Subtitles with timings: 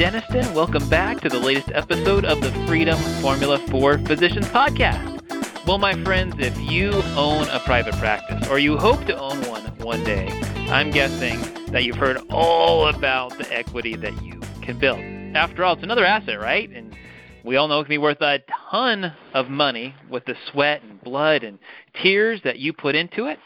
[0.00, 0.54] Denniston.
[0.54, 5.66] Welcome back to the latest episode of the Freedom Formula for Physicians podcast.
[5.66, 9.62] Well, my friends, if you own a private practice or you hope to own one
[9.80, 10.28] one day,
[10.70, 11.38] I'm guessing
[11.72, 15.00] that you've heard all about the equity that you can build.
[15.36, 16.70] After all, it's another asset, right?
[16.70, 16.96] And
[17.44, 18.38] we all know it can be worth a
[18.70, 21.58] ton of money with the sweat and blood and
[22.02, 23.38] tears that you put into it.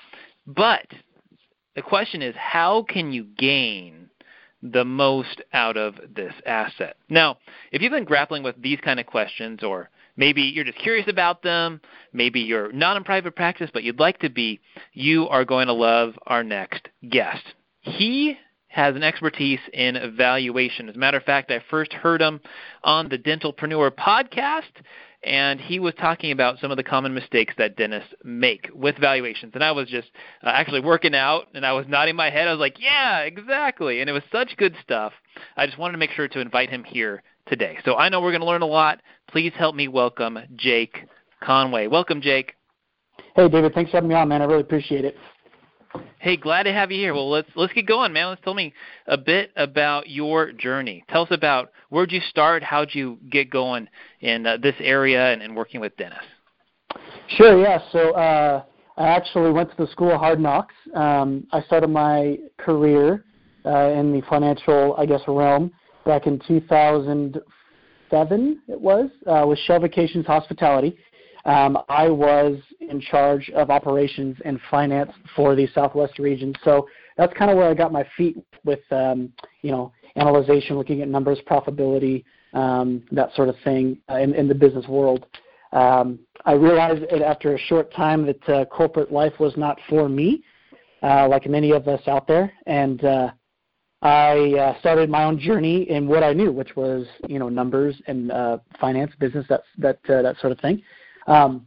[0.47, 0.87] But
[1.75, 4.04] the question is, how can you gain
[4.65, 6.97] the most out of this asset.
[7.11, 7.37] Now,
[7.71, 11.43] if you've been grappling with these kind of questions, or maybe you're just curious about
[11.43, 11.81] them,
[12.13, 14.61] maybe you're not in private practice but you'd like to be,
[14.95, 17.45] you are going to love our next guest.
[17.83, 20.89] He has an expertise in evaluation.
[20.89, 22.41] As a matter of fact, I first heard him
[22.83, 24.63] on the Dentalpreneur podcast,
[25.25, 29.53] and he was talking about some of the common mistakes that dentists make with valuations.
[29.55, 30.09] And I was just
[30.43, 32.49] uh, actually working out, and I was nodding my head.
[32.49, 35.13] I was like, "Yeah, exactly." And it was such good stuff.
[35.57, 37.79] I just wanted to make sure to invite him here today.
[37.85, 39.01] So I know we're going to learn a lot.
[39.29, 41.05] Please help me welcome Jake
[41.43, 41.87] Conway.
[41.87, 42.55] Welcome, Jake.
[43.35, 43.75] Hey, David.
[43.75, 44.43] Thanks for having me on, man.
[44.43, 45.17] I really appreciate it.
[46.19, 47.13] Hey, glad to have you here.
[47.13, 48.29] Well, let's let's get going, man.
[48.29, 48.73] Let's tell me
[49.07, 51.05] a bit about your journey.
[51.11, 53.89] Tell us about where'd you start, how'd you get going
[54.21, 56.25] in uh, this area and, and working with dentists.
[57.29, 57.61] Sure.
[57.61, 57.79] Yeah.
[57.93, 58.63] So uh,
[58.97, 60.75] I actually went to the School of Hard Knocks.
[60.95, 63.25] Um, I started my career
[63.67, 65.73] uh, in the financial, I guess, realm
[66.07, 68.63] back in 2007.
[68.69, 70.97] It was uh, with Shell Vacations Hospitality
[71.45, 76.55] um, I was in charge of operations and finance for the Southwest region.
[76.65, 79.33] So that's kind of where I got my feet with, um,
[79.63, 84.49] you know, analyzation, looking at numbers, profitability, um, that sort of thing uh, in, in
[84.49, 85.27] the business world.
[85.73, 90.43] Um, I realized after a short time that uh, corporate life was not for me,
[91.03, 93.33] uh, like many of us out there, and uh,
[94.03, 98.01] I uh, started my own journey in what I knew, which was you know numbers
[98.07, 100.81] and uh, finance, business, that that that sort of thing.
[101.27, 101.67] Um,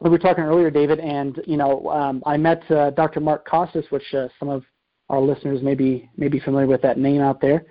[0.00, 3.20] we were talking earlier, David, and you know, um, I met uh, Dr.
[3.20, 4.64] Mark Costes, which uh, some of
[5.08, 7.64] our listeners may be may be familiar with that name out there,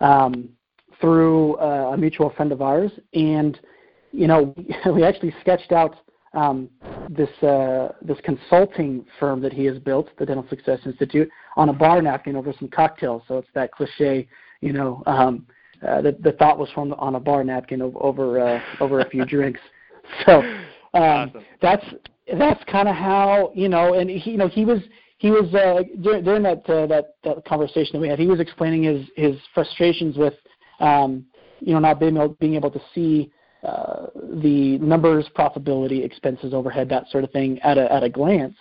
[0.00, 0.48] um,
[1.00, 3.58] through uh, a mutual friend of ours, and
[4.12, 4.54] you know,
[4.94, 5.96] we actually sketched out
[6.32, 6.68] um,
[7.08, 11.72] this uh, this consulting firm that he has built, the Dental Success Institute, on a
[11.72, 13.22] bar napkin over some cocktails.
[13.26, 14.28] So it's that cliche,
[14.60, 15.02] you know.
[15.06, 15.46] Um,
[15.86, 19.08] uh, the, the thought was formed on a bar napkin over over, uh, over a
[19.08, 19.60] few drinks.
[20.26, 20.42] So
[20.94, 21.44] um, awesome.
[21.62, 21.84] That's
[22.38, 24.80] that's kind of how you know, and he, you know, he was
[25.18, 28.18] he was uh, during, during that, uh, that that conversation that we had.
[28.18, 30.34] He was explaining his his frustrations with
[30.80, 31.24] um,
[31.60, 33.30] you know not being able, being able to see
[33.62, 34.06] uh,
[34.42, 38.56] the numbers, profitability, expenses, overhead, that sort of thing at a at a glance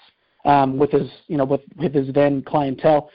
[0.45, 3.09] um, with his you know with with his then clientele,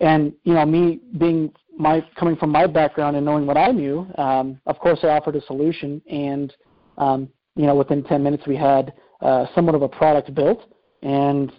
[0.00, 4.06] and you know me being my coming from my background and knowing what I knew,
[4.18, 6.52] um, of course I offered a solution and
[6.96, 7.28] um,
[7.58, 10.72] you know, within 10 minutes we had uh, somewhat of a product built.
[11.02, 11.52] And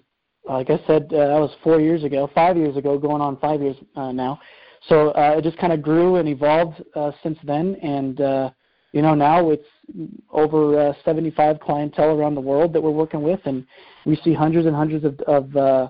[0.47, 3.61] like I said, uh, that was four years ago, five years ago, going on five
[3.61, 4.39] years uh, now.
[4.87, 7.75] So uh, it just kind of grew and evolved uh, since then.
[7.83, 8.49] And, uh,
[8.93, 9.67] you know, now it's
[10.31, 13.41] over uh, 75 clientele around the world that we're working with.
[13.43, 13.67] And
[14.05, 15.89] we see hundreds and hundreds of, of uh,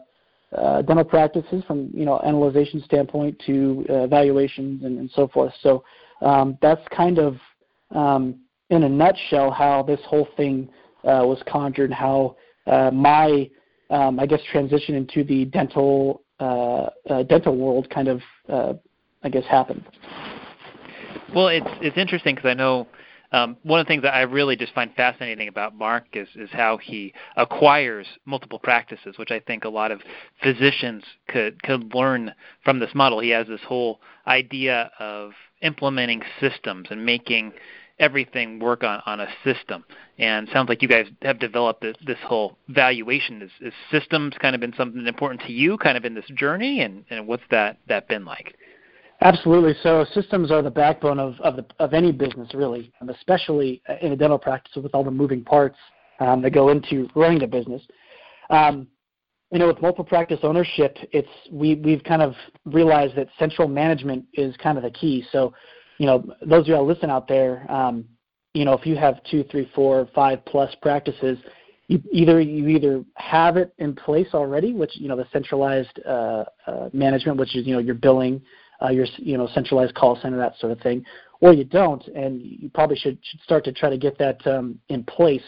[0.58, 5.54] uh, dental practices from, you know, analyzation standpoint to uh, evaluations and, and so forth.
[5.62, 5.84] So
[6.22, 7.38] um, that's kind of
[7.92, 10.70] um, in a nutshell how this whole thing
[11.04, 12.36] uh, was conjured, how
[12.68, 13.50] uh, my
[13.90, 18.74] um, I guess transition into the dental uh, uh dental world kind of uh,
[19.24, 19.84] I guess happened.
[21.34, 22.88] Well, it's it's interesting because I know
[23.32, 26.50] um, one of the things that I really just find fascinating about Mark is is
[26.52, 30.02] how he acquires multiple practices, which I think a lot of
[30.42, 32.34] physicians could could learn
[32.64, 33.20] from this model.
[33.20, 35.32] He has this whole idea of
[35.62, 37.54] implementing systems and making
[38.00, 39.84] everything work on, on a system.
[40.18, 43.42] And sounds like you guys have developed this, this whole valuation.
[43.42, 46.82] Is, is systems kind of been something important to you, kind of in this journey,
[46.82, 48.56] and, and what's that that been like?
[49.22, 49.76] Absolutely.
[49.84, 54.16] So systems are the backbone of of, the, of any business, really, especially in a
[54.16, 55.78] dental practice with all the moving parts
[56.20, 57.82] um, that go into running the business.
[58.50, 58.88] Um,
[59.52, 62.34] you know, with multiple practice ownership, it's we we've kind of
[62.66, 65.26] realized that central management is kind of the key.
[65.32, 65.54] So
[66.00, 68.06] you know, those of you all listen out there, um,
[68.54, 71.38] you know, if you have two, three, four, five plus practices,
[71.88, 76.46] you either you either have it in place already, which you know the centralized uh,
[76.66, 78.42] uh, management, which is you know your billing,
[78.82, 81.04] uh, your you know centralized call center, that sort of thing,
[81.42, 84.80] or you don't, and you probably should should start to try to get that um,
[84.90, 85.44] in place.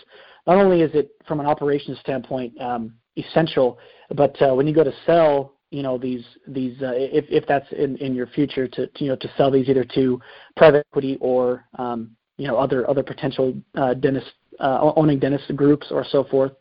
[0.47, 3.77] Not only is it from an operations standpoint um, essential,
[4.15, 7.69] but uh, when you go to sell, you know these these uh, if if that's
[7.71, 10.21] in in your future to, to you know to sell these either to
[10.55, 15.87] private equity or um, you know other other potential uh, dentist uh, owning dentist groups
[15.89, 16.51] or so forth.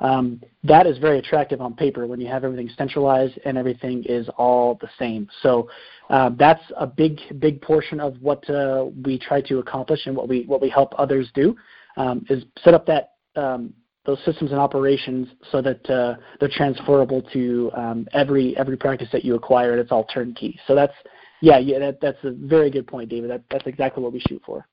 [0.00, 4.28] Um, that is very attractive on paper when you have everything centralized and everything is
[4.36, 5.28] all the same.
[5.40, 5.68] So
[6.10, 10.28] uh, that's a big big portion of what uh, we try to accomplish and what
[10.28, 11.56] we what we help others do
[11.96, 13.72] um, is set up that um,
[14.06, 19.24] those systems and operations so that uh, they're transferable to um, every every practice that
[19.24, 20.58] you acquire and it's all turnkey.
[20.66, 20.92] So that's
[21.40, 23.30] yeah yeah that, that's a very good point, David.
[23.30, 24.66] That, that's exactly what we shoot for.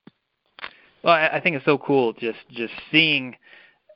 [1.03, 3.35] Well, I, I think it's so cool just just seeing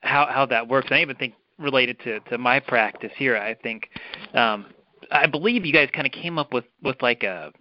[0.01, 0.87] how how that works.
[0.91, 3.37] I even think related to to my practice here.
[3.37, 3.89] I think
[4.33, 4.67] um,
[5.11, 7.51] I believe you guys kind of came up with with like a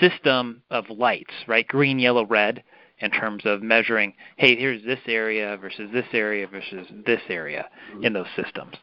[0.00, 1.66] system of lights, right?
[1.66, 2.64] Green, yellow, red
[3.00, 7.66] in terms of measuring, hey, here's this area versus this area versus this area
[8.02, 8.74] in those systems.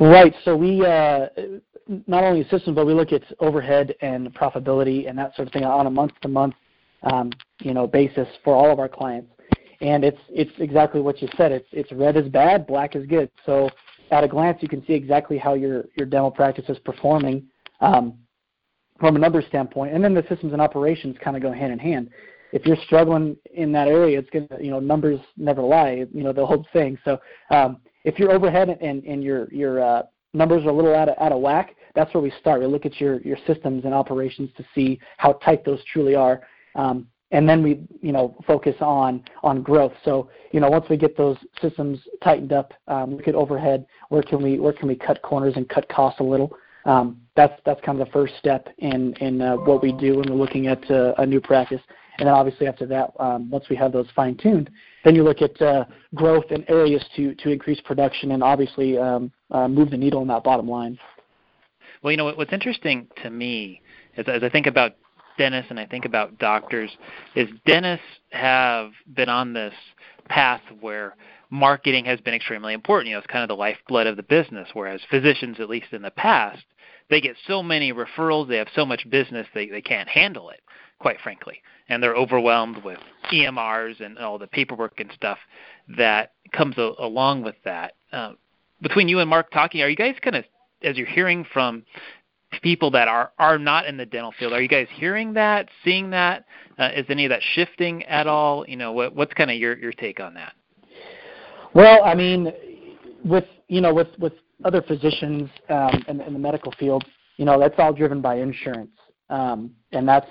[0.00, 0.34] Right.
[0.44, 1.28] So we uh,
[2.06, 5.64] not only systems, but we look at overhead and profitability and that sort of thing
[5.64, 6.54] on a month-to-month
[7.04, 7.30] um,
[7.60, 9.30] you know basis for all of our clients.
[9.80, 11.52] And it's it's exactly what you said.
[11.52, 13.30] It's it's red is bad, black is good.
[13.44, 13.68] So
[14.10, 17.44] at a glance, you can see exactly how your your demo practice is performing
[17.80, 18.14] um,
[19.00, 21.78] from a number standpoint, and then the systems and operations kind of go hand in
[21.78, 22.10] hand.
[22.52, 26.06] If you're struggling in that area, it's gonna you know numbers never lie.
[26.12, 26.98] You know the whole thing.
[27.04, 27.20] So
[27.50, 30.02] um, if your overhead and, and your your uh,
[30.34, 32.60] numbers are a little out of, out of whack, that's where we start.
[32.60, 36.42] We look at your, your systems and operations to see how tight those truly are.
[36.74, 39.92] Um, and then we, you know, focus on on growth.
[40.04, 43.86] So, you know, once we get those systems tightened up, um, look at overhead.
[44.10, 46.54] Where can we where can we cut corners and cut costs a little?
[46.84, 50.28] Um, that's that's kind of the first step in in uh, what we do when
[50.28, 51.80] we're looking at uh, a new practice.
[52.22, 54.70] And then obviously after that, um, once we have those fine tuned,
[55.04, 59.32] then you look at uh, growth and areas to to increase production and obviously um,
[59.50, 60.96] uh, move the needle in that bottom line.
[62.00, 63.82] Well, you know what's interesting to me
[64.16, 64.92] is as I think about
[65.36, 66.96] dentists and I think about doctors
[67.34, 69.74] is dentists have been on this
[70.28, 71.16] path where
[71.50, 73.08] marketing has been extremely important.
[73.08, 76.02] You know, it's kind of the lifeblood of the business, whereas physicians, at least in
[76.02, 76.62] the past,
[77.10, 80.60] they get so many referrals, they have so much business, they, they can't handle it,
[80.98, 81.60] quite frankly.
[81.88, 82.98] And they're overwhelmed with
[83.32, 85.38] EMRs and all the paperwork and stuff
[85.96, 87.94] that comes a, along with that.
[88.12, 88.32] Uh,
[88.80, 90.44] between you and Mark talking, are you guys kind of,
[90.82, 91.84] as you're hearing from
[92.60, 94.52] people that are are not in the dental field.
[94.52, 96.44] Are you guys hearing that, seeing that?
[96.78, 98.66] Uh, is any of that shifting at all?
[98.68, 100.52] You know, what, what's kind of your your take on that?
[101.74, 102.52] Well, I mean,
[103.24, 104.34] with you know, with with
[104.64, 107.04] other physicians um, in, in the medical field,
[107.36, 108.92] you know, that's all driven by insurance,
[109.30, 110.28] um, and that's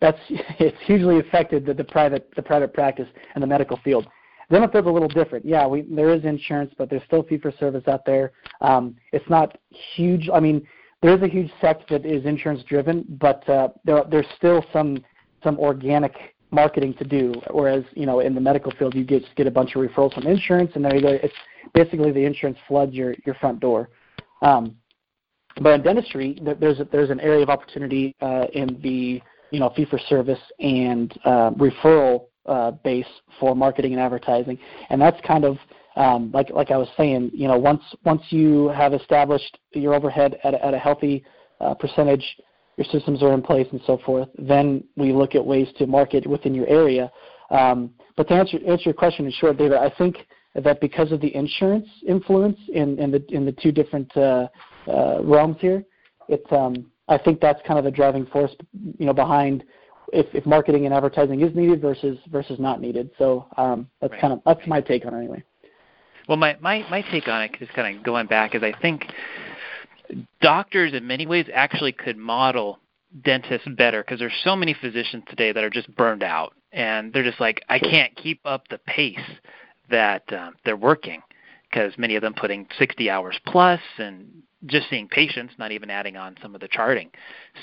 [0.00, 4.06] that's it's hugely affected the, the private the private practice and the medical field.
[4.50, 5.44] Dental field's a little different.
[5.44, 8.32] Yeah, we, there is insurance, but there's still fee for service out there.
[8.60, 9.58] Um, it's not
[9.94, 10.30] huge.
[10.32, 10.66] I mean,
[11.02, 15.04] there is a huge sect that is insurance driven, but uh, there, there's still some
[15.42, 17.34] some organic marketing to do.
[17.50, 20.14] Whereas you know in the medical field, you get, just get a bunch of referrals
[20.14, 21.18] from insurance, and there you go.
[21.22, 21.34] It's
[21.74, 23.88] basically the insurance floods your your front door.
[24.42, 24.76] Um,
[25.60, 29.72] but in dentistry, there's a, there's an area of opportunity uh, in the you know
[29.74, 33.06] fee for service and uh, referral uh, base
[33.40, 34.58] for marketing and advertising,
[34.90, 35.56] and that's kind of
[35.96, 40.38] um, like like I was saying, you know, once once you have established your overhead
[40.44, 41.24] at a, at a healthy
[41.60, 42.24] uh, percentage,
[42.76, 46.26] your systems are in place and so forth, then we look at ways to market
[46.26, 47.10] within your area.
[47.50, 51.20] Um, but to answer answer your question in short, David, I think that because of
[51.20, 54.48] the insurance influence in, in the in the two different uh,
[54.88, 55.84] uh, realms here,
[56.28, 58.52] it's um, I think that's kind of the driving force,
[58.98, 59.64] you know, behind
[60.12, 63.10] if, if marketing and advertising is needed versus versus not needed.
[63.18, 64.20] So um, that's right.
[64.20, 65.42] kind of that's my take on it anyway.
[66.28, 69.04] Well, my, my, my take on it, just kind of going back, is I think
[70.40, 72.78] doctors in many ways actually could model
[73.24, 77.22] dentists better because there's so many physicians today that are just burned out and they're
[77.22, 79.18] just like, I can't keep up the pace
[79.90, 81.22] that um, they're working
[81.70, 86.16] because many of them putting 60 hours plus and just seeing patients, not even adding
[86.16, 87.10] on some of the charting.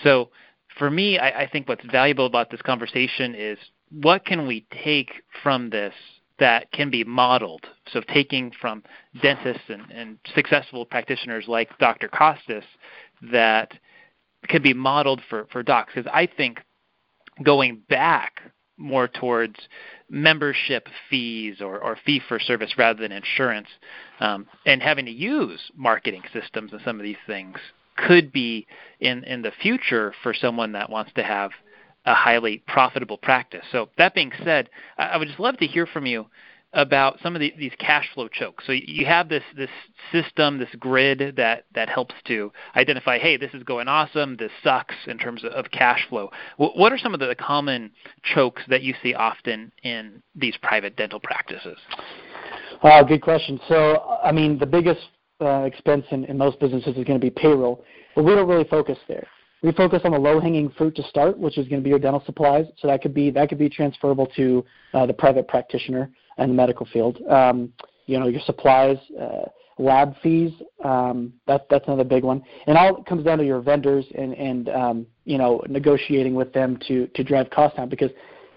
[0.04, 0.30] So
[0.78, 3.58] for me, I, I think what's valuable about this conversation is
[3.92, 5.12] what can we take
[5.44, 5.94] from this
[6.40, 7.66] that can be modeled.
[7.92, 8.84] So taking from
[9.22, 12.08] dentists and, and successful practitioners like Dr.
[12.08, 12.66] Costes
[13.32, 13.72] that
[14.50, 15.94] could be modeled for, for docs.
[15.96, 16.60] Because I think
[17.44, 18.42] going back
[18.78, 19.56] more towards
[20.10, 23.68] membership fees or, or fee for service rather than insurance,
[24.20, 27.58] um, and having to use marketing systems and some of these things
[27.96, 28.66] could be
[29.00, 31.52] in, in the future for someone that wants to have
[32.06, 33.64] a highly profitable practice.
[33.72, 36.28] So that being said, I would just love to hear from you
[36.74, 38.64] about some of the, these cash flow chokes.
[38.66, 39.70] So you have this this
[40.12, 44.96] system, this grid that that helps to identify, hey, this is going awesome, this sucks
[45.08, 46.32] in terms of, cash flow.
[46.58, 47.92] What are some of the common
[48.24, 51.78] chokes that you see often in these private dental practices?
[52.82, 53.60] Uh, good question.
[53.68, 55.02] So, I mean, the biggest
[55.42, 57.84] uh, expense in, in most businesses is going to be payroll,
[58.16, 59.28] but we don't really focus there.
[59.64, 62.22] We focus on the low-hanging fruit to start, which is going to be your dental
[62.26, 62.66] supplies.
[62.80, 66.56] So that could be that could be transferable to uh, the private practitioner and the
[66.56, 67.22] medical field.
[67.30, 67.72] Um,
[68.06, 69.46] you know, your supplies, uh,
[69.78, 70.52] lab fees.
[70.84, 72.44] Um, that, that's another big one.
[72.68, 76.52] And all it comes down to your vendors and and um, you know negotiating with
[76.54, 78.12] them to to drive costs down because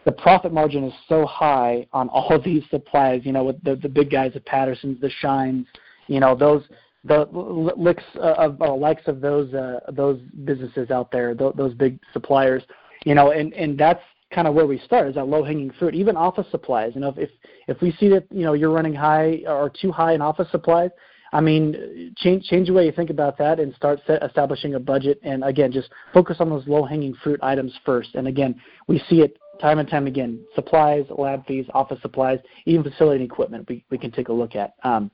[0.05, 3.23] the profit margin is so high on all of these supplies.
[3.25, 5.67] You know, with the the big guys, the Pattersons, the Scheins.
[6.09, 6.63] You know, those
[7.07, 7.29] the
[7.77, 11.99] licks uh, of uh, likes of those uh, those businesses out there, th- those big
[12.13, 12.63] suppliers.
[13.05, 15.95] You know, and and that's kind of where we start is that low hanging fruit.
[15.95, 16.93] Even office supplies.
[16.95, 17.31] You know, if
[17.69, 20.91] if we see that you know you're running high or too high in office supplies,
[21.33, 24.81] I mean, change change the way you think about that and start set, establishing a
[24.81, 25.21] budget.
[25.23, 28.15] And again, just focus on those low hanging fruit items first.
[28.15, 32.83] And again, we see it time and time again: supplies, lab fees, office supplies, even
[32.83, 33.69] facility equipment.
[33.69, 34.75] We we can take a look at.
[34.83, 35.11] Um,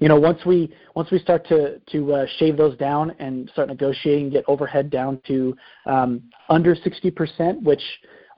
[0.00, 3.68] you know, once we once we start to to uh, shave those down and start
[3.68, 7.82] negotiating, get overhead down to um, under 60%, which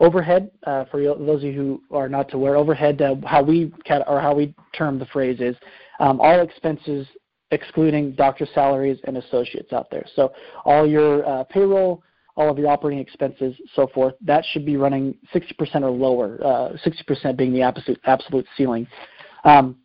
[0.01, 1.53] overhead uh, for those of you
[1.89, 3.73] who are not aware, overhead uh, how we
[4.07, 5.57] or how we term the phrase is
[6.01, 7.07] um, all expenses
[7.53, 10.05] excluding doctor salaries and associates out there.
[10.15, 10.33] So
[10.65, 12.03] all your uh, payroll,
[12.37, 16.39] all of your operating expenses, so forth, that should be running 60% or lower.
[16.85, 18.87] 60% uh, being the absolute absolute ceiling.
[19.45, 19.77] Um,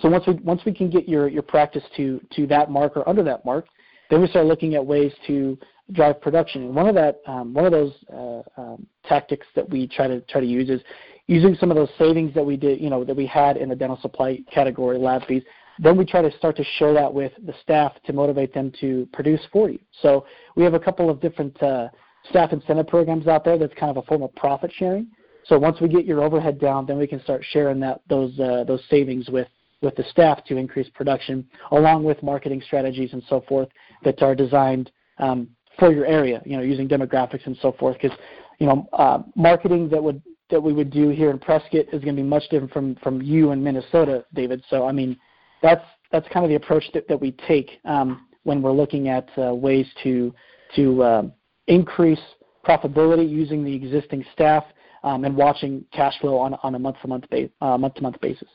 [0.00, 3.08] so once we once we can get your your practice to to that mark or
[3.08, 3.66] under that mark,
[4.10, 5.58] then we start looking at ways to
[5.92, 6.64] drive production.
[6.64, 10.20] And one of that um, one of those uh, um, tactics that we try to
[10.22, 10.82] try to use is
[11.26, 13.76] using some of those savings that we did you know that we had in the
[13.76, 15.42] dental supply category lab fees.
[15.80, 19.08] Then we try to start to share that with the staff to motivate them to
[19.12, 19.78] produce for you.
[20.02, 20.26] So
[20.56, 21.88] we have a couple of different uh,
[22.28, 25.06] staff incentive programs out there that's kind of a form of profit sharing.
[25.44, 28.64] So once we get your overhead down, then we can start sharing that those uh,
[28.66, 29.48] those savings with
[29.80, 33.68] with the staff to increase production, along with marketing strategies and so forth
[34.04, 36.42] that are designed um, for your area.
[36.44, 37.96] You know, using demographics and so forth.
[38.00, 38.16] Because
[38.58, 42.16] you know, uh, marketing that would that we would do here in Prescott is going
[42.16, 44.62] to be much different from from you in Minnesota, David.
[44.68, 45.16] So I mean,
[45.62, 49.28] that's that's kind of the approach that, that we take um, when we're looking at
[49.38, 50.34] uh, ways to
[50.76, 51.32] to um,
[51.66, 52.20] increase
[52.66, 54.64] profitability using the existing staff
[55.04, 57.24] um, and watching cash flow on on a month to month
[57.60, 58.48] uh, month to month basis.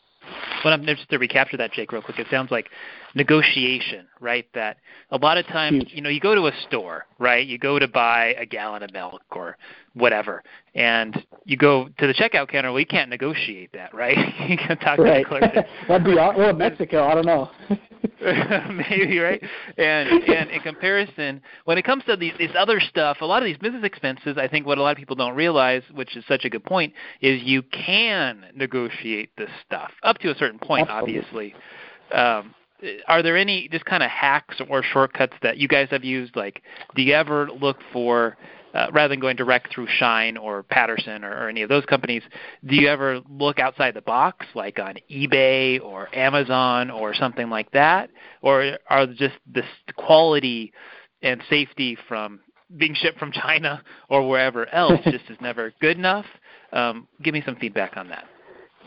[0.63, 2.19] Well, I'm just to recapture that, Jake, real quick.
[2.19, 2.69] It sounds like
[3.15, 4.45] negotiation, right?
[4.53, 4.77] That
[5.11, 7.45] a lot of times, you know, you go to a store, right?
[7.45, 9.57] You go to buy a gallon of milk or
[9.93, 10.43] whatever,
[10.75, 12.71] and you go to the checkout counter.
[12.71, 14.17] Well, you can't negotiate that, right?
[14.47, 15.23] you can talk right.
[15.23, 15.65] to the clerk.
[15.87, 17.05] That'd be well, Mexico.
[17.05, 17.51] I don't know.
[18.89, 19.43] Maybe right.
[19.77, 23.45] And and in comparison, when it comes to these these other stuff, a lot of
[23.45, 26.45] these business expenses, I think what a lot of people don't realize, which is such
[26.45, 31.19] a good point, is you can negotiate this stuff up to a certain point, Absolutely.
[31.19, 31.55] obviously.
[32.11, 32.55] Um,
[33.07, 36.35] are there any just kind of hacks or shortcuts that you guys have used?
[36.35, 36.61] Like,
[36.95, 38.37] do you ever look for
[38.73, 42.23] uh, rather than going direct through Schein or Patterson or, or, any of those companies,
[42.65, 47.69] do you ever look outside the box, like on eBay or Amazon or something like
[47.71, 48.09] that,
[48.41, 49.65] or are just this
[49.95, 50.73] quality
[51.21, 52.39] and safety from
[52.77, 56.25] being shipped from China or wherever else just is never good enough?
[56.71, 58.25] Um, give me some feedback on that.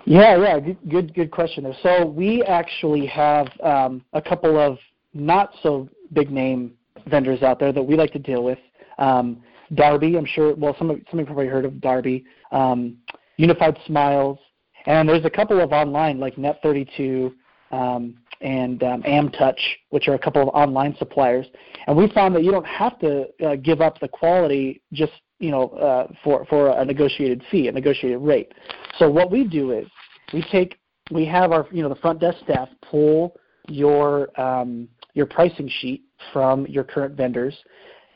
[0.04, 1.74] Yeah, yeah, good, good, good question there.
[1.82, 4.78] So we actually have um, a couple of
[5.14, 6.72] not so big name
[7.08, 8.58] vendors out there that we like to deal with.
[8.98, 9.42] Um,
[9.74, 10.54] Darby, I'm sure.
[10.54, 12.24] Well, some of some of you probably heard of Darby.
[12.52, 12.98] Um,
[13.36, 14.38] Unified Smiles,
[14.86, 17.32] and there's a couple of online like Net32
[17.70, 19.58] um, and um, AmTouch,
[19.90, 21.46] which are a couple of online suppliers.
[21.86, 25.50] And we found that you don't have to uh, give up the quality just you
[25.50, 28.52] know uh, for for a negotiated fee, a negotiated rate.
[28.98, 29.86] So what we do is
[30.32, 30.78] we take
[31.10, 33.36] we have our you know the front desk staff pull
[33.68, 37.54] your um, your pricing sheet from your current vendors.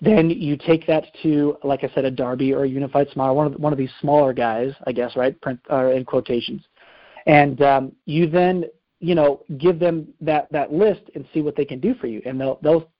[0.02, 3.46] Then you take that to, like I said, a Darby or a Unified Smile, one
[3.48, 5.38] of one of these smaller guys, I guess, right?
[5.42, 6.62] Print uh, in quotations,
[7.26, 8.64] and um, you then
[9.00, 12.22] you know give them that that list and see what they can do for you,
[12.24, 12.90] and they'll they'll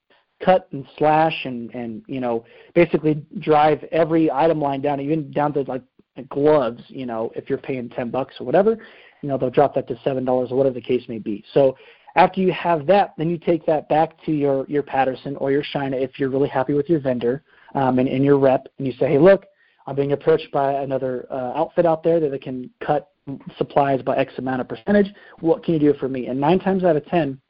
[0.45, 5.54] cut and slash and and you know basically drive every item line down, even down
[5.54, 5.83] to like
[6.28, 6.83] gloves.
[6.88, 8.76] You know, if you're paying ten bucks or whatever,
[9.23, 11.45] you know they'll drop that to seven dollars or whatever the case may be.
[11.54, 11.76] So
[12.17, 15.62] after you have that, then you take that back to your your Patterson or your
[15.62, 17.43] Shina if you're really happy with your vendor
[17.75, 19.47] um, and, and your rep, and you say, hey, look,
[19.87, 23.11] I'm being approached by another uh, outfit out there that they can cut
[23.59, 25.12] supplies by X amount of percentage.
[25.40, 26.26] What can you do for me?
[26.26, 27.40] And nine times out of ten,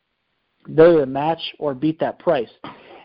[0.66, 2.50] they're either match or beat that price.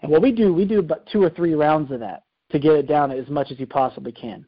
[0.01, 2.73] And what we do, we do about two or three rounds of that to get
[2.73, 4.45] it down as much as you possibly can.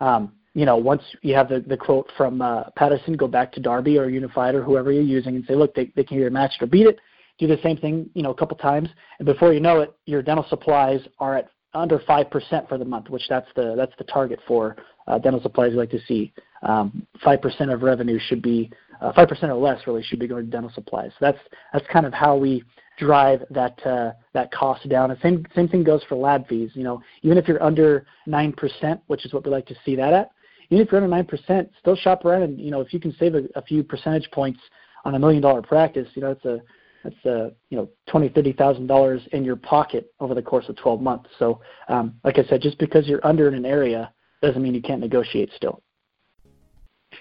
[0.00, 3.60] Um, you know, once you have the, the quote from uh, Patterson, go back to
[3.60, 6.54] Darby or Unified or whoever you're using and say, look, they, they can either match
[6.58, 6.98] it or beat it.
[7.38, 8.88] Do the same thing, you know, a couple times,
[9.20, 12.84] and before you know it, your dental supplies are at under five percent for the
[12.84, 14.74] month, which that's the that's the target for
[15.06, 15.70] uh, dental supplies.
[15.70, 16.32] We like to see
[16.64, 20.26] um, five percent of revenue should be uh, five percent or less really should be
[20.26, 21.12] going to dental supplies.
[21.20, 21.38] So that's
[21.72, 22.64] that's kind of how we
[22.98, 25.12] drive that uh, that cost down.
[25.12, 26.72] And same same thing goes for lab fees.
[26.74, 29.94] You know, even if you're under nine percent, which is what we like to see
[29.94, 30.32] that at,
[30.70, 33.14] even if you're under nine percent, still shop around and you know if you can
[33.18, 34.60] save a, a few percentage points
[35.04, 36.60] on a million dollar practice, you know it's a
[37.04, 40.76] that's uh, you know twenty thirty thousand dollars in your pocket over the course of
[40.76, 41.30] twelve months.
[41.38, 44.82] So um, like I said, just because you're under in an area doesn't mean you
[44.82, 45.82] can't negotiate still.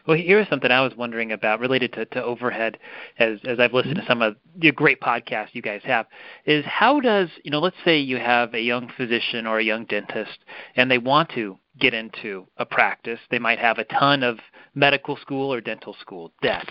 [0.05, 2.77] Well, here's something I was wondering about related to, to overhead,
[3.19, 4.05] as as I've listened mm-hmm.
[4.05, 6.07] to some of the great podcasts you guys have,
[6.45, 9.85] is how does you know, let's say you have a young physician or a young
[9.85, 10.39] dentist,
[10.75, 13.19] and they want to get into a practice.
[13.29, 14.39] They might have a ton of
[14.75, 16.67] medical school or dental school debt,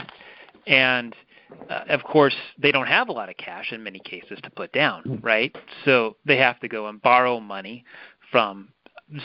[0.67, 1.15] and
[1.71, 4.73] uh, of course, they don't have a lot of cash in many cases to put
[4.73, 5.25] down, mm.
[5.25, 5.57] right?
[5.85, 7.85] So they have to go and borrow money
[8.33, 8.69] from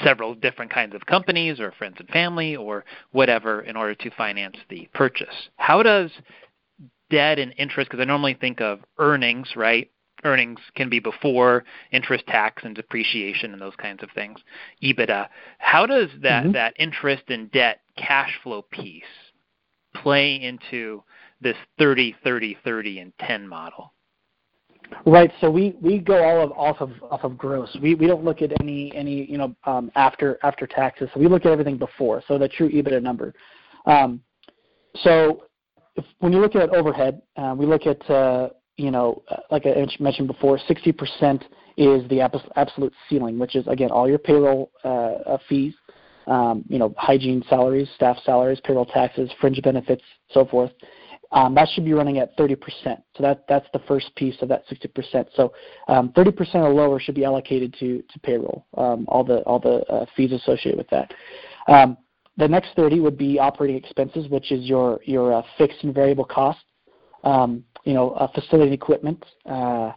[0.04, 4.58] several different kinds of companies or friends and family or whatever in order to finance
[4.70, 5.50] the purchase.
[5.58, 6.12] How does
[7.10, 9.90] debt and interest, because I normally think of earnings, right?
[10.24, 14.40] Earnings can be before interest, tax, and depreciation and those kinds of things.
[14.84, 15.28] EBITDA.
[15.60, 16.54] How does that, mm-hmm.
[16.54, 19.04] that interest and debt cash flow piece
[19.96, 21.04] play into
[21.42, 23.94] this 30 30 30 and 10 model
[25.06, 28.24] right so we we go all of off of off of gross we we don't
[28.24, 31.78] look at any any you know um, after after taxes so we look at everything
[31.78, 33.34] before so the true ebitda number
[33.86, 34.22] um,
[35.04, 35.44] so
[35.96, 39.86] if, when you look at overhead uh, we look at uh, you know like i
[40.00, 41.44] mentioned before 60%
[41.78, 42.22] is the
[42.56, 45.74] absolute ceiling which is again all your payroll uh, uh, fees
[46.28, 50.72] um, you know hygiene salaries staff salaries payroll taxes fringe benefits so forth
[51.34, 52.58] um, that should be running at 30%.
[52.84, 55.28] So that that's the first piece of that 60%.
[55.36, 55.54] So
[55.88, 59.86] um, 30% or lower should be allocated to to payroll, um, all the all the
[59.92, 61.14] uh, fees associated with that.
[61.68, 61.98] Um,
[62.38, 66.26] the next 30 would be operating expenses, which is your your uh, fixed and variable
[66.26, 66.64] costs.
[67.24, 69.92] Um, you know, uh, facility equipment, uh,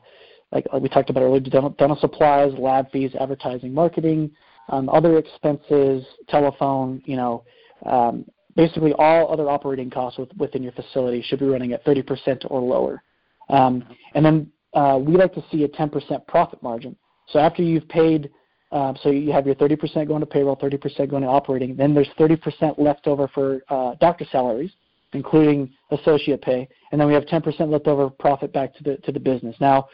[0.52, 4.30] like, like we talked about earlier, dental, dental supplies, lab fees, advertising, marketing,
[4.68, 7.44] um, other expenses, telephone, you know,
[7.86, 8.24] um,
[8.56, 12.60] basically all other operating costs with, within your facility should be running at 30% or
[12.60, 13.02] lower.
[13.48, 16.96] Um, and then uh, we like to see a 10% profit margin.
[17.28, 18.30] So after you've paid,
[18.72, 22.08] uh, so you have your 30% going to payroll, 30% going to operating, then there's
[22.18, 24.72] 30% left over for uh, doctor salaries,
[25.14, 29.12] including associate pay, and then we have 10% left over profit back to the to
[29.12, 29.56] the business.
[29.60, 29.88] Now,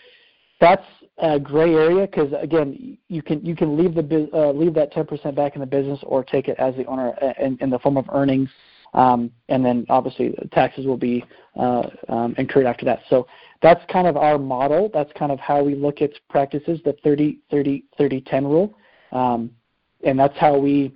[0.61, 0.85] that's
[1.19, 5.35] a gray area because again, you can you can leave the uh, leave that 10%
[5.35, 7.97] back in the business or take it as the owner uh, in, in the form
[7.97, 8.49] of earnings,
[8.95, 11.25] um, and then obviously taxes will be
[11.59, 13.01] uh, um, incurred after that.
[13.09, 13.27] So
[13.63, 14.91] that's kind of our model.
[14.93, 18.75] That's kind of how we look at practices, the 30 30 30 10 rule,
[19.13, 19.51] um,
[20.05, 20.95] and that's how we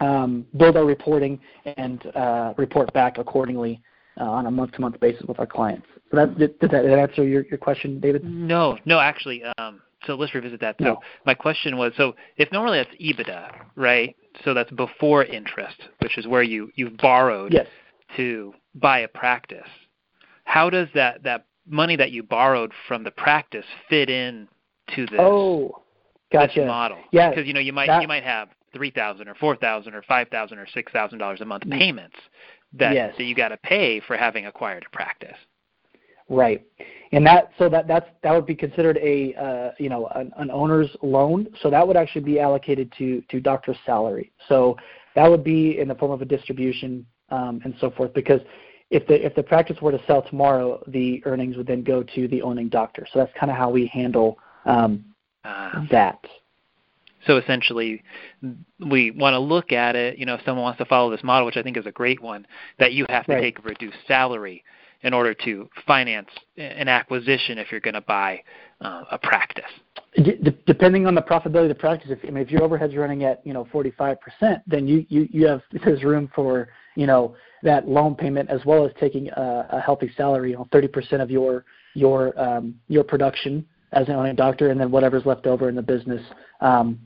[0.00, 3.80] um, build our reporting and uh, report back accordingly
[4.20, 5.86] uh, on a month-to-month basis with our clients.
[6.10, 8.24] So that, did, did that answer your, your question, David?
[8.24, 9.42] No, no, actually.
[9.58, 10.76] Um, so let's revisit that.
[10.78, 11.00] So no.
[11.26, 14.16] my question was, so if normally that's EBITDA, right?
[14.44, 17.66] So that's before interest, which is where you you've borrowed yes.
[18.16, 19.68] to buy a practice.
[20.44, 24.48] How does that that money that you borrowed from the practice fit in
[24.94, 25.18] to this?
[25.18, 25.82] Oh,
[26.32, 26.60] gotcha.
[26.60, 26.98] This model.
[27.12, 29.94] Yeah, because you know you might that, you might have three thousand or four thousand
[29.94, 31.78] or five thousand or six thousand dollars a month mm.
[31.78, 32.16] payments
[32.72, 33.14] that yes.
[33.16, 35.36] that you got to pay for having acquired a practice.
[36.28, 36.64] Right,
[37.10, 40.50] and that so that that's that would be considered a uh, you know an, an
[40.50, 41.48] owner's loan.
[41.60, 44.30] So that would actually be allocated to to doctor's salary.
[44.48, 44.76] So
[45.16, 48.14] that would be in the form of a distribution um, and so forth.
[48.14, 48.40] Because
[48.90, 52.28] if the if the practice were to sell tomorrow, the earnings would then go to
[52.28, 53.06] the owning doctor.
[53.12, 55.04] So that's kind of how we handle um,
[55.44, 56.20] uh, that.
[57.26, 58.02] So essentially,
[58.78, 60.18] we want to look at it.
[60.18, 62.20] You know, if someone wants to follow this model, which I think is a great
[62.20, 62.46] one,
[62.78, 63.40] that you have to right.
[63.42, 64.64] take a reduced salary.
[65.02, 68.42] in order to finance an acquisition if you're going to buy
[68.82, 69.64] uh, a practice?
[70.66, 73.44] Depending on the profitability of the practice, if, I mean, if your overhead's running at
[73.46, 74.16] you know 45%,
[74.66, 78.84] then you, you, you have there's room for you know that loan payment as well
[78.84, 83.64] as taking a, a healthy salary, you know 30% of your your um, your production
[83.92, 86.22] as an owning doctor, and then whatever's left over in the business
[86.60, 86.98] um,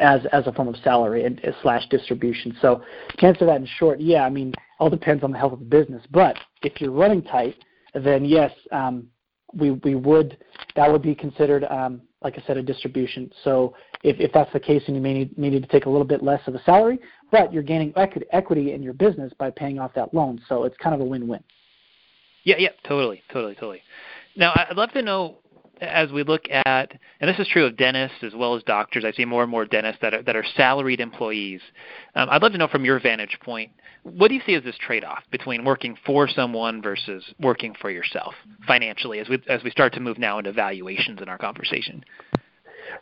[0.00, 2.56] as as a form of salary and slash distribution.
[2.60, 2.82] So
[3.18, 5.64] to answer that in short, yeah, I mean, all depends on the health of the
[5.64, 6.02] business.
[6.10, 7.56] But if you're running tight,
[7.94, 9.06] then yes, um,
[9.54, 10.38] we we would
[10.76, 13.30] that would be considered um, like I said a distribution.
[13.44, 15.90] So if, if that's the case, then you may need, may need to take a
[15.90, 16.98] little bit less of a salary,
[17.30, 20.40] but you're gaining equity in your business by paying off that loan.
[20.48, 21.42] So it's kind of a win-win.
[22.44, 23.82] Yeah, yeah, totally, totally, totally.
[24.36, 25.38] Now I'd love to know
[25.82, 29.12] as we look at, and this is true of dentists as well as doctors, I
[29.12, 31.60] see more and more dentists that are, that are salaried employees.
[32.14, 33.72] Um, I'd love to know from your vantage point,
[34.04, 38.34] what do you see as this trade-off between working for someone versus working for yourself
[38.66, 42.04] financially as we as we start to move now into valuations in our conversation?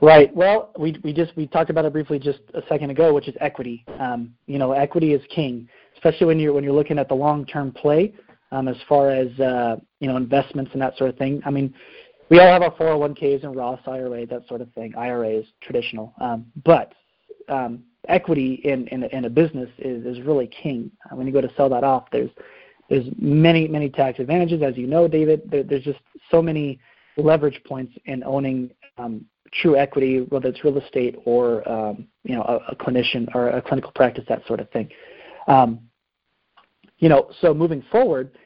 [0.02, 0.34] Right.
[0.34, 3.34] Well, we we just we talked about it briefly just a second ago, which is
[3.40, 3.84] equity.
[3.98, 7.72] Um, you know, equity is king, especially when you're when you're looking at the long-term
[7.72, 8.12] play
[8.52, 11.40] um, as far as uh, you know investments and that sort of thing.
[11.44, 11.74] I mean,
[12.30, 14.94] we all have our 401ks and Roth IRA, that sort of thing.
[14.96, 16.14] IRAs, traditional.
[16.20, 16.94] Um, but
[17.48, 20.90] um, equity in, in, in, a business is, is really king.
[21.10, 22.30] Uh, when you go to sell that off, there's
[22.88, 25.42] there's many many tax advantages, as you know, David.
[25.48, 26.80] There, there's just so many
[27.16, 32.42] leverage points in owning um, true equity, whether it's real estate or um, you know
[32.42, 34.88] a, a, clinician or a clinical practice, that sort of thing.
[35.46, 35.80] Um,
[36.98, 38.36] you know, so moving forward,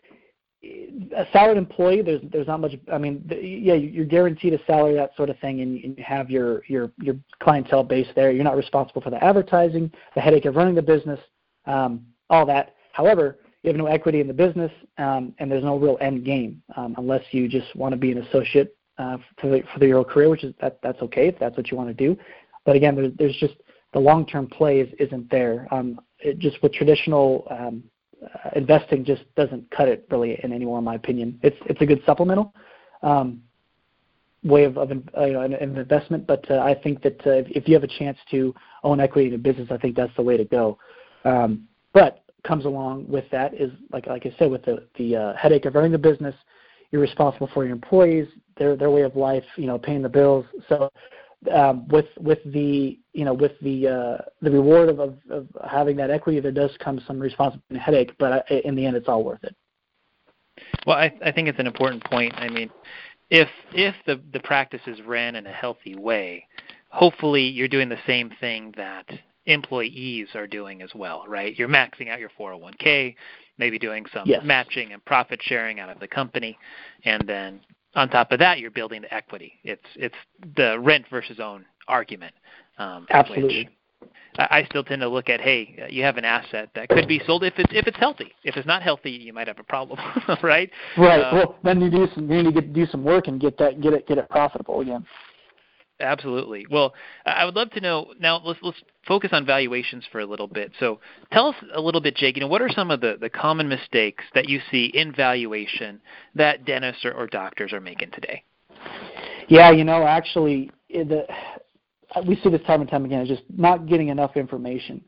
[1.17, 2.75] a salaried employee, there's there's not much.
[2.93, 6.31] I mean, the, yeah, you're guaranteed a salary, that sort of thing, and, you have
[6.31, 8.31] your your your clientele base there.
[8.31, 11.21] You're not responsible for the advertising, the headache of running the business,
[11.67, 12.75] um, all that.
[12.93, 16.63] However, you have no equity in the business, um, and there's no real end game
[16.77, 20.29] um, unless you just want to be an associate uh, for the for your career,
[20.29, 22.17] which is that that's okay if that's what you want to do.
[22.65, 23.55] But again, there's, there's just
[23.93, 25.69] the long-term play is, isn't there.
[25.71, 27.85] Um, it, just with traditional um,
[28.25, 31.39] uh, investing just doesn't cut it really in anymore, in my opinion.
[31.43, 32.55] It's it's a good supplemental
[33.03, 33.43] um,
[34.43, 37.43] way of, of uh, you know, an, an investment, but uh, I think that uh,
[37.49, 40.23] if you have a chance to own equity in a business, I think that's the
[40.23, 40.79] way to go.
[41.25, 45.35] Um, but comes along with that is like like I said, with the the uh,
[45.35, 46.35] headache of running the business,
[46.91, 50.45] you're responsible for your employees, their their way of life, you know, paying the bills.
[50.69, 50.91] So
[51.53, 55.97] um, with with the you know with the uh, the reward of, of, of having
[55.97, 59.25] that equity, there does come some responsibility and headache, but in the end, it's all
[59.25, 59.55] worth it.
[60.87, 62.35] Well, I, I think it's an important point.
[62.37, 62.71] I mean,
[63.31, 66.47] if if the the practice is ran in a healthy way,
[66.89, 69.07] hopefully you're doing the same thing that
[69.47, 71.59] employees are doing as well, right?
[71.59, 73.15] You're maxing out your 401k,
[73.59, 74.43] maybe doing some yes.
[74.45, 76.57] matching and profit sharing out of the company,
[77.05, 77.61] and then
[77.95, 79.55] on top of that, you're building the equity.
[79.65, 80.15] It's it's
[80.57, 82.35] the rent versus own argument.
[82.79, 83.69] Um, Absolutely.
[84.37, 87.45] I still tend to look at, hey, you have an asset that could be sold
[87.45, 88.33] if it's if it's healthy.
[88.43, 90.01] If it's not healthy, you might have a problem,
[90.43, 90.71] right?
[90.99, 91.21] Right.
[91.21, 93.57] Uh, well, then you do some, you need to get, do some work and get
[93.59, 95.07] that get it get it profitable again.
[96.01, 96.67] Absolutely.
[96.69, 96.93] Well,
[97.25, 98.41] I would love to know now.
[98.45, 100.73] Let's let's focus on valuations for a little bit.
[100.81, 100.99] So,
[101.33, 102.37] tell us a little bit, Jake.
[102.37, 106.01] You know, what are some of the, the common mistakes that you see in valuation
[106.35, 108.43] that dentists or, or doctors are making today?
[109.49, 111.27] Yeah, you know, actually, the
[112.27, 113.21] we see this time and time again.
[113.21, 115.03] It's just not getting enough information.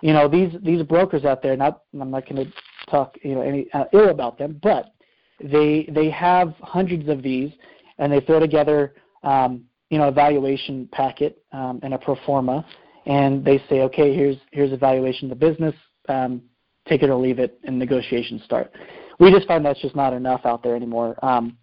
[0.00, 1.56] You know, these these brokers out there.
[1.56, 2.52] Not I'm not going to
[2.90, 4.94] talk you know any uh, ill about them, but
[5.42, 7.52] they they have hundreds of these,
[7.98, 8.94] and they throw together.
[9.22, 12.64] Um, you know, evaluation packet um, and a pro forma,
[13.04, 15.74] and they say, okay, here's here's a valuation of the business,
[16.08, 16.40] um,
[16.88, 18.72] take it or leave it, and negotiations start.
[19.20, 21.22] We just find that's just not enough out there anymore.
[21.22, 21.58] Um,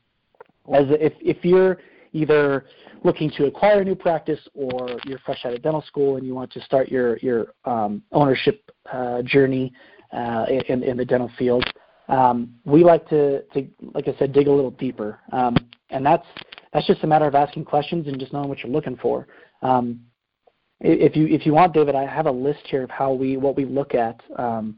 [0.71, 1.79] as if if you're
[2.13, 2.65] either
[3.03, 6.35] looking to acquire a new practice or you're fresh out of dental school and you
[6.35, 9.73] want to start your your um, ownership uh, journey
[10.13, 11.65] uh, in, in the dental field,
[12.09, 15.55] um, we like to, to, like I said, dig a little deeper, um,
[15.91, 16.25] and that's
[16.73, 19.27] that's just a matter of asking questions and just knowing what you're looking for.
[19.61, 20.01] Um,
[20.81, 23.55] if you if you want, David, I have a list here of how we what
[23.57, 24.77] we look at um,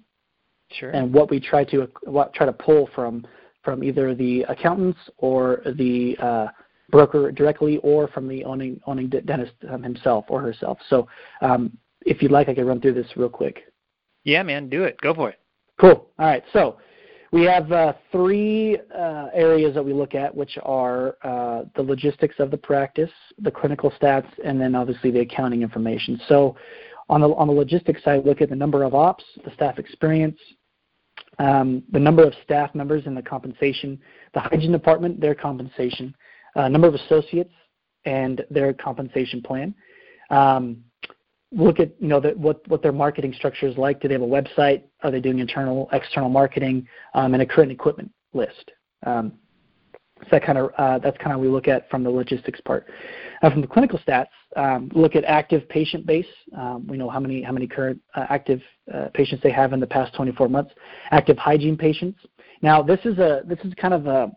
[0.71, 0.89] sure.
[0.91, 3.25] and what we try to what try to pull from
[3.63, 6.47] from either the accountants or the uh,
[6.89, 10.79] broker directly or from the owning owning dentist um, himself or herself.
[10.89, 11.07] So
[11.41, 13.71] um, if you'd like, I can run through this real quick.
[14.23, 14.99] Yeah, man, do it.
[15.01, 15.39] Go for it.
[15.79, 16.07] Cool.
[16.19, 16.43] All right.
[16.53, 16.77] So
[17.31, 22.35] we have uh, three uh, areas that we look at, which are uh, the logistics
[22.39, 26.19] of the practice, the clinical stats, and then obviously the accounting information.
[26.27, 26.57] So
[27.09, 30.37] on the, on the logistics side, look at the number of ops, the staff experience,
[31.39, 33.97] um, the number of staff members and the compensation,
[34.33, 36.13] the hygiene department, their compensation,
[36.55, 37.53] uh, number of associates
[38.05, 39.73] and their compensation plan.
[40.29, 40.83] Um,
[41.51, 44.01] look at you know the, what what their marketing structure is like.
[44.01, 44.83] Do they have a website?
[45.03, 48.71] Are they doing internal, external marketing, um, and a current equipment list?
[49.05, 49.33] Um,
[50.21, 52.87] so that kind of uh, that's kind of we look at from the logistics part.
[53.41, 56.25] Uh, from the clinical stats, um, look at active patient base.
[56.55, 58.61] Um, we know how many how many current uh, active
[58.93, 60.71] uh, patients they have in the past 24 months.
[61.11, 62.19] Active hygiene patients.
[62.61, 64.31] Now this is a this is kind of a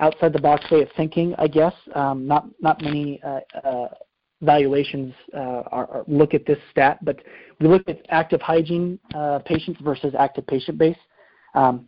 [0.00, 1.72] outside the box way of thinking, I guess.
[1.94, 3.88] Um, not not many uh, uh,
[4.42, 7.20] valuations uh, are, are look at this stat, but
[7.60, 10.98] we look at active hygiene uh, patients versus active patient base,
[11.54, 11.86] um,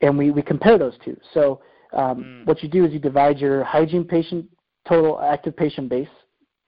[0.00, 1.16] and we, we compare those two.
[1.32, 1.60] So
[1.92, 2.46] um, mm.
[2.46, 4.46] what you do is you divide your hygiene patient
[4.88, 6.08] total active patient base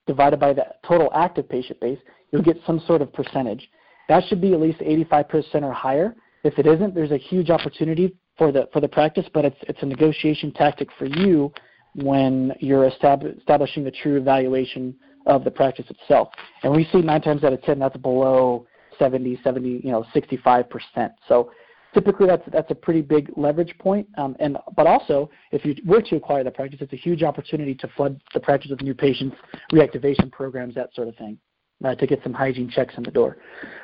[0.07, 1.99] divided by the total active patient base,
[2.31, 3.69] you'll get some sort of percentage.
[4.07, 6.15] That should be at least 85% or higher.
[6.43, 9.81] If it isn't, there's a huge opportunity for the for the practice, but it's it's
[9.81, 11.51] a negotiation tactic for you
[11.97, 16.29] when you're establishing the true evaluation of the practice itself.
[16.63, 18.65] And we see nine times out of ten that's below
[18.97, 21.11] 70, 70, you know, 65 percent.
[21.27, 21.51] So
[21.93, 24.07] typically that's that's a pretty big leverage point.
[24.17, 27.73] Um, and but also, if you were to acquire the practice, it's a huge opportunity
[27.75, 29.35] to flood the practice with new patients,
[29.73, 31.37] reactivation programs, that sort of thing,
[31.83, 33.37] uh, to get some hygiene checks in the door.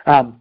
[0.06, 0.40] Um,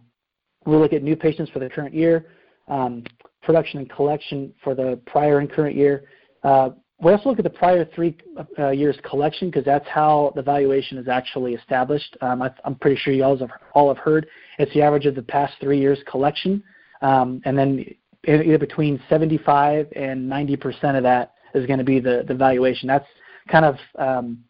[0.65, 2.27] we'll look at new patients for the current year,
[2.67, 3.03] um,
[3.41, 6.03] production and collection for the prior and current year.
[6.43, 6.71] Uh,
[7.03, 8.15] we also look at the prior three
[8.57, 12.15] uh, years collection because that's how the valuation is actually established.
[12.21, 15.15] Um, I, am pretty sure you all have, all have heard it's the average of
[15.15, 16.63] the past three years collection,
[17.01, 17.85] um, and then
[18.27, 22.87] either between 75 and 90 percent of that is going to be the the valuation.
[22.87, 23.07] That's
[23.49, 24.43] kind of um,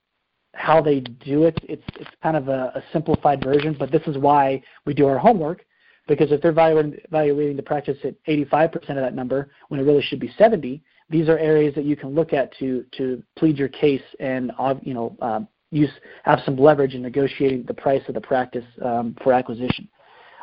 [0.54, 1.58] how they do it.
[1.64, 5.18] It's it's kind of a, a simplified version, but this is why we do our
[5.18, 5.66] homework
[6.08, 10.02] because if they're evaluating, evaluating the practice at 85% of that number when it really
[10.02, 13.70] should be 70, these are areas that you can look at to to plead your
[13.70, 15.90] case and uh, you know um, use
[16.24, 19.88] have some leverage in negotiating the price of the practice um, for acquisition.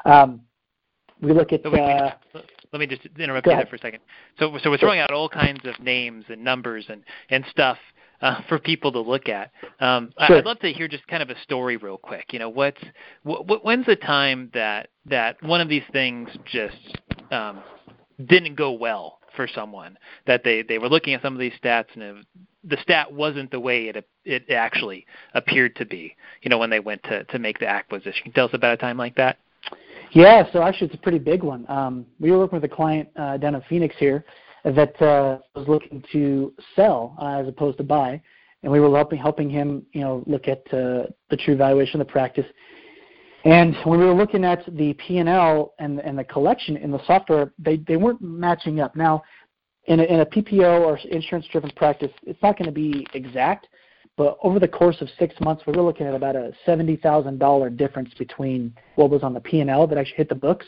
[0.04, 0.42] Um,
[1.22, 1.62] we look at.
[1.62, 2.12] So wait, uh,
[2.72, 4.00] let me just interrupt you there for a second.
[4.38, 7.78] So, so we're throwing out all kinds of names and numbers and and stuff
[8.22, 9.50] uh, for people to look at.
[9.80, 10.36] Um, sure.
[10.36, 12.32] I'd love to hear just kind of a story real quick.
[12.32, 12.80] You know, what's
[13.22, 16.98] what, when's the time that that one of these things just
[17.30, 17.62] um,
[18.26, 21.86] didn't go well for someone that they they were looking at some of these stats
[21.94, 22.26] and it,
[22.64, 26.14] the stat wasn't the way it it actually appeared to be.
[26.42, 28.22] You know, when they went to to make the acquisition.
[28.24, 29.38] Can tell us about a time like that?
[30.12, 31.64] Yeah, so actually it's a pretty big one.
[31.68, 34.24] Um, we were working with a client uh, down in Phoenix here
[34.64, 38.20] that uh, was looking to sell uh, as opposed to buy,
[38.62, 42.06] and we were helping helping him, you know, look at uh, the true valuation of
[42.06, 42.46] the practice.
[43.44, 47.52] And when we were looking at the P&L and, and the collection in the software,
[47.58, 48.94] they, they weren't matching up.
[48.94, 49.22] Now,
[49.86, 53.68] in a, in a PPO or insurance-driven practice, it's not going to be exact,
[54.16, 58.12] but over the course of six months, we were looking at about a $70,000 difference
[58.18, 60.66] between what was on the P&L that actually hit the books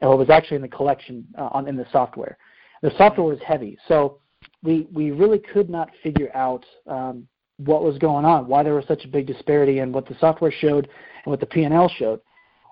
[0.00, 2.38] and what was actually in the collection uh, on in the software.
[2.82, 4.18] The software was heavy, so
[4.62, 7.26] we we really could not figure out um,
[7.58, 10.52] what was going on, why there was such a big disparity in what the software
[10.52, 10.88] showed
[11.24, 12.20] and what the P&L showed.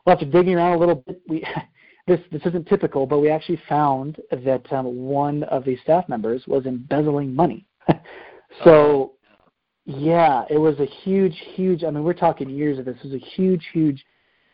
[0.05, 1.45] Well, after digging around a little bit, we
[2.07, 6.45] this this isn't typical, but we actually found that um, one of the staff members
[6.47, 7.67] was embezzling money.
[8.65, 9.13] so,
[9.85, 11.85] yeah, it was a huge, huge.
[11.85, 12.97] I mean, we're talking years of this.
[13.05, 14.05] It was a huge, huge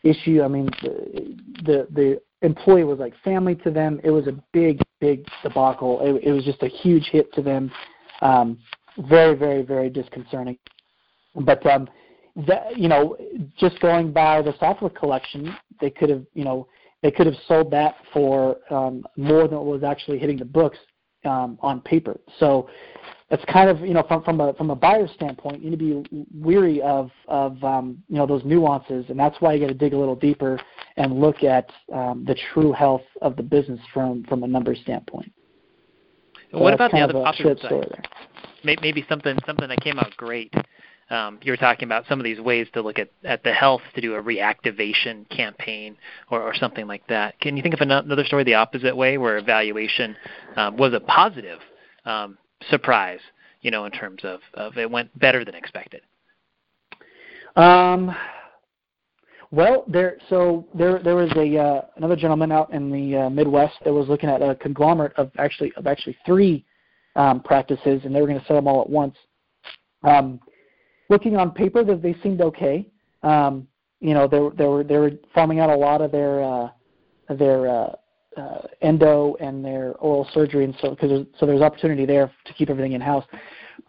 [0.03, 0.43] issue.
[0.43, 3.99] I mean, the the, the employee was like family to them.
[4.03, 5.99] It was a big, big debacle.
[6.01, 7.71] It, it was just a huge hit to them.
[8.21, 8.59] Um,
[9.07, 10.57] very, very, very disconcerting.
[11.35, 11.89] But um,
[12.47, 13.17] that you know,
[13.57, 16.67] just going by the software collection, they could have you know
[17.01, 20.77] they could have sold that for um, more than what was actually hitting the books
[21.25, 22.19] um, on paper.
[22.39, 22.69] So
[23.29, 26.03] it's kind of you know from from a from a buyer standpoint, you need to
[26.03, 29.73] be weary of of um, you know those nuances, and that's why you got to
[29.73, 30.59] dig a little deeper
[30.97, 35.31] and look at um, the true health of the business from from a numbers standpoint.
[36.51, 38.07] So what about the other opposite side?
[38.63, 40.53] Maybe something something that came out great.
[41.09, 43.81] Um, you were talking about some of these ways to look at, at the health
[43.95, 45.97] to do a reactivation campaign
[46.29, 47.39] or, or something like that.
[47.39, 50.15] Can you think of another story the opposite way where evaluation
[50.55, 51.59] um, was a positive
[52.05, 52.37] um,
[52.69, 53.19] surprise,
[53.61, 56.01] you know, in terms of, of it went better than expected?
[57.55, 58.15] Um,
[59.51, 63.73] well, there so there there was a uh, another gentleman out in the uh, Midwest
[63.83, 66.63] that was looking at a conglomerate of actually of actually three
[67.15, 69.15] um, practices, and they were going to sell them all at once.
[70.03, 70.39] Um,
[71.09, 72.87] looking on paper, that they seemed okay.
[73.23, 73.67] Um,
[73.99, 76.69] you know, they, they were they were farming out a lot of their uh,
[77.29, 77.95] their uh,
[78.37, 82.69] uh, endo and their oral surgery, and so because so there's opportunity there to keep
[82.69, 83.25] everything in house.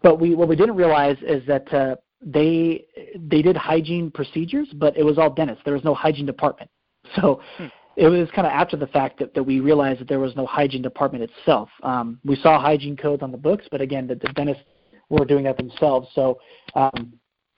[0.03, 2.85] But we what we didn't realize is that uh, they
[3.17, 5.63] they did hygiene procedures, but it was all dentists.
[5.65, 6.71] There was no hygiene department.
[7.17, 7.67] So hmm.
[7.97, 10.47] It was kind of after the fact that, that we realized that there was no
[10.47, 11.69] hygiene department itself.
[11.83, 14.63] Um, we saw hygiene codes on the books, but again, the, the dentists
[15.09, 16.09] were doing that themselves.
[16.15, 16.41] So
[16.75, 17.13] um,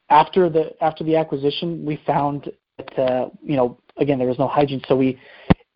[0.09, 4.49] after the after the acquisition, we found that uh, you know again there was no
[4.49, 5.18] hygiene, so we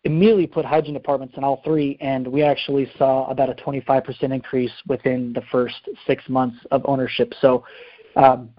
[0.03, 4.71] immediately put hygiene departments in all three, and we actually saw about a 25% increase
[4.87, 7.33] within the first six months of ownership.
[7.41, 7.65] So
[8.15, 8.49] um,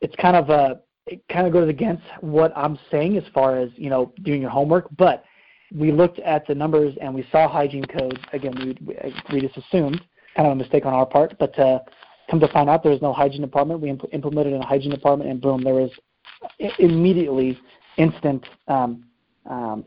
[0.00, 3.70] it's kind of a it kind of goes against what I'm saying as far as
[3.76, 5.24] you know doing your homework, but
[5.74, 8.18] we looked at the numbers and we saw hygiene codes.
[8.32, 8.98] Again, we
[9.32, 10.00] we just assumed
[10.36, 11.80] kind of a mistake on our part, but uh,
[12.30, 13.80] come to find out there was no hygiene department.
[13.80, 15.90] We imp- implemented a hygiene department, and boom, there was
[16.78, 17.58] immediately
[17.96, 19.04] instant um,
[19.48, 19.84] um,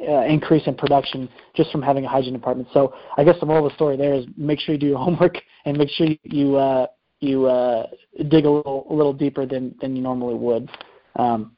[0.00, 2.68] uh, increase in production just from having a hygiene department.
[2.72, 4.98] So I guess the moral of the story there is make sure you do your
[5.04, 6.86] homework and make sure you uh,
[7.20, 7.86] you uh,
[8.28, 10.70] dig a little a little deeper than than you normally would.
[11.16, 11.56] Um,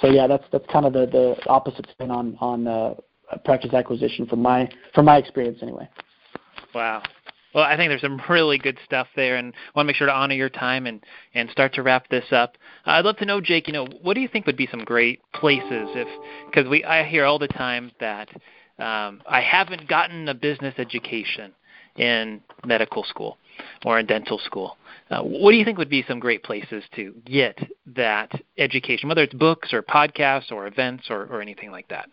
[0.00, 2.94] so yeah, that's that's kind of the the opposite spin on on uh,
[3.44, 5.88] practice acquisition from my from my experience anyway.
[6.74, 7.02] Wow.
[7.54, 10.06] Well, I think there's some really good stuff there, and I want to make sure
[10.06, 11.02] to honor your time and
[11.34, 12.58] and start to wrap this up.
[12.86, 13.66] Uh, I'd love to know, Jake.
[13.66, 16.08] You know, what do you think would be some great places if
[16.50, 18.28] because we I hear all the time that
[18.78, 21.52] um, I haven't gotten a business education
[21.96, 23.38] in medical school
[23.86, 24.76] or in dental school.
[25.10, 29.22] Uh, what do you think would be some great places to get that education, whether
[29.22, 32.08] it's books or podcasts or events or, or anything like that?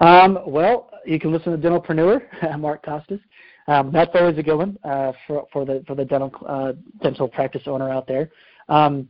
[0.00, 3.20] Um, well, you can listen to Dentalpreneur, Mark Costes.
[3.68, 7.28] Um, that's always a good one uh, for for the for the dental uh, dental
[7.28, 8.30] practice owner out there.
[8.68, 9.08] Um,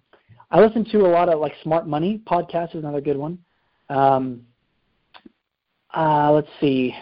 [0.51, 3.39] I listen to a lot of like Smart Money podcast is another good one.
[3.89, 4.43] Um,
[5.95, 6.95] uh, let's see.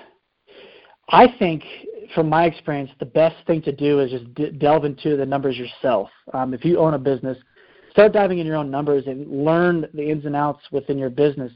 [1.11, 1.65] I think,
[2.15, 5.57] from my experience, the best thing to do is just d- delve into the numbers
[5.57, 6.09] yourself.
[6.33, 7.37] Um, if you own a business,
[7.91, 11.53] start diving in your own numbers and learn the ins and outs within your business,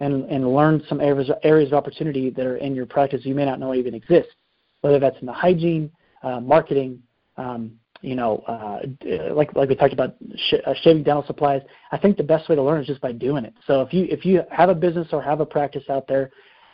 [0.00, 3.44] and and learn some areas areas of opportunity that are in your practice you may
[3.44, 4.28] not know even exist
[4.86, 5.90] whether that's in the hygiene,
[6.22, 7.02] uh, marketing,
[7.36, 8.80] um, you know, uh,
[9.32, 11.62] like like we talked about sh- uh, shaving dental supplies.
[11.90, 13.54] I think the best way to learn is just by doing it.
[13.66, 16.30] So if you if you have a business or have a practice out there,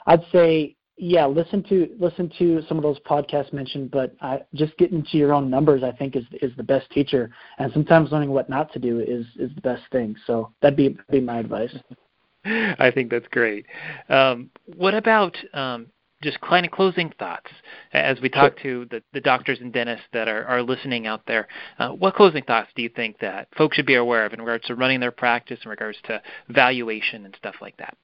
[0.06, 4.76] I'd say yeah, listen to listen to some of those podcasts mentioned, but uh, just
[4.76, 7.30] getting to your own numbers, I think, is is the best teacher.
[7.58, 10.14] And sometimes learning what not to do is is the best thing.
[10.26, 11.74] So that'd be be my advice.
[12.44, 13.66] I think that's great.
[14.08, 15.86] Um, what about um,
[16.22, 17.50] just kind of closing thoughts
[17.92, 18.84] as we talk sure.
[18.84, 21.48] to the, the doctors and dentists that are, are listening out there.
[21.78, 24.66] Uh, what closing thoughts do you think that folks should be aware of in regards
[24.66, 27.96] to running their practice, in regards to valuation and stuff like that?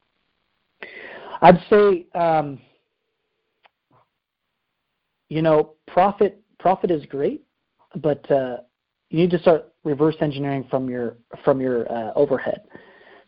[1.40, 2.60] I'd say, um,
[5.28, 7.44] you know, profit profit is great,
[7.96, 8.58] but uh,
[9.10, 12.62] you need to start reverse engineering from your from your uh, overhead.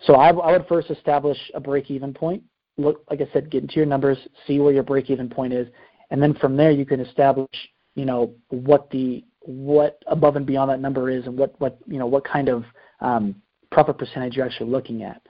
[0.04, 2.42] So I, I would first establish a break even point
[2.80, 5.68] look, like I said, get into your numbers, see where your break-even point is,
[6.10, 7.50] and then from there you can establish,
[7.94, 11.98] you know, what the what above and beyond that number is, and what what you
[11.98, 12.64] know what kind of
[13.00, 13.34] um,
[13.70, 15.22] profit percentage you're actually looking at.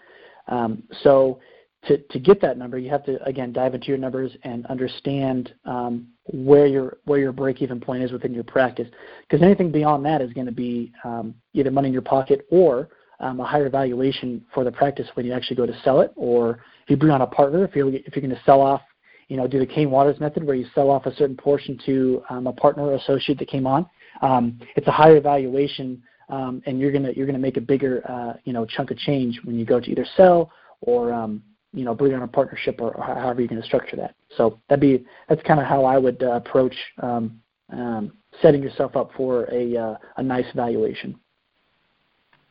[0.48, 1.40] Um, so
[1.86, 5.54] to to get that number, you have to again dive into your numbers and understand
[5.64, 8.88] um, where your where your break-even point is within your practice,
[9.22, 12.88] because anything beyond that is going to be um, either money in your pocket or
[13.20, 16.60] um, a higher valuation for the practice when you actually go to sell it, or
[16.82, 18.82] if you bring on a partner, if you're if you're going to sell off,
[19.28, 22.22] you know, do the Cain Watters method where you sell off a certain portion to
[22.28, 23.88] um, a partner or associate that came on.
[24.22, 28.34] Um, it's a higher valuation, um, and you're gonna you're gonna make a bigger uh,
[28.44, 30.50] you know chunk of change when you go to either sell
[30.82, 33.96] or um, you know bring on a partnership or, or however you're going to structure
[33.96, 34.14] that.
[34.36, 37.40] So that'd be that's kind of how I would uh, approach um,
[37.72, 41.18] um, setting yourself up for a uh, a nice valuation.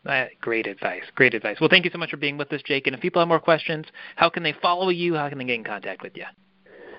[0.06, 1.04] Uh, great advice.
[1.16, 1.58] Great advice.
[1.60, 2.88] Well, thank you so much for being with us, Jake.
[2.88, 5.16] And if people have more questions, how can they follow you?
[5.16, 6.24] How can they get in contact with you?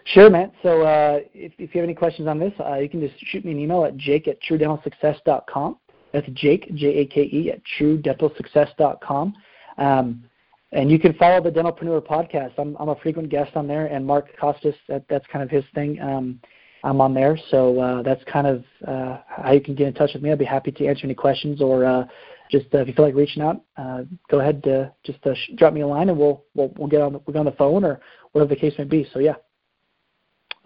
[0.04, 0.52] Sure, Matt.
[0.62, 3.45] So uh, if, if, you have any questions on this, uh, you can just shoot
[3.45, 5.78] me an email at jake at truedentalsuccess.com.
[6.12, 9.34] That's Jake, J-A-K-E, at truedentalsuccess.com.
[9.78, 10.24] Um,
[10.73, 12.53] and you can follow the Dentalpreneur podcast.
[12.59, 15.64] I'm, I'm a frequent guest on there, and Mark Costes, that, that's kind of his
[15.75, 16.01] thing.
[16.01, 16.41] Um,
[16.83, 20.12] I'm on there, so uh, that's kind of uh, how you can get in touch
[20.14, 20.33] with me.
[20.33, 22.05] I'd be happy to answer any questions or uh,
[22.51, 25.75] just uh, if you feel like reaching out, uh, go ahead, uh, just sh- drop
[25.75, 27.85] me a line, and we'll we'll we'll get on the, we'll get on the phone
[27.85, 28.01] or
[28.33, 29.07] whatever the case may be.
[29.12, 29.35] So yeah.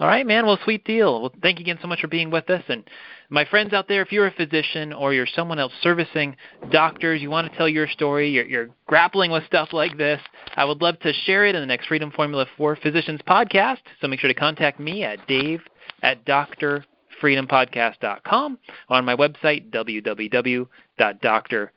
[0.01, 0.45] All right, man.
[0.45, 1.21] Well, sweet deal.
[1.21, 2.65] Well, thank you again so much for being with us.
[2.69, 2.83] And
[3.31, 6.35] my friends out there, if you're a physician or you're someone else servicing
[6.71, 10.21] doctors, you want to tell your story, you're, you're grappling with stuff like this,
[10.57, 13.79] I would love to share it in the next Freedom Formula for Physicians podcast.
[14.01, 15.61] So make sure to contact me at dave
[16.03, 18.59] at drfreedompodcast.com
[18.91, 21.71] or on my website, www.drfreedompodcast.com.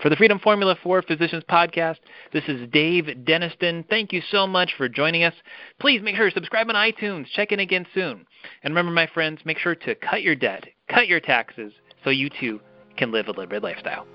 [0.00, 1.98] For the Freedom Formula for Physicians podcast,
[2.32, 3.88] this is Dave Deniston.
[3.88, 5.34] Thank you so much for joining us.
[5.78, 7.26] Please make sure to subscribe on iTunes.
[7.26, 8.26] Check in again soon.
[8.62, 11.72] And remember, my friends, make sure to cut your debt, cut your taxes,
[12.02, 12.60] so you too
[12.96, 14.06] can live a liberated lifestyle.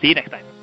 [0.00, 0.57] See you next time.